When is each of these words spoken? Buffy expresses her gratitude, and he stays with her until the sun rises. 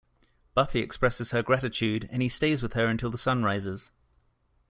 Buffy 0.55 0.79
expresses 0.79 1.29
her 1.29 1.43
gratitude, 1.43 2.09
and 2.11 2.23
he 2.23 2.27
stays 2.27 2.63
with 2.63 2.73
her 2.73 2.87
until 2.87 3.11
the 3.11 3.19
sun 3.19 3.43
rises. 3.43 3.91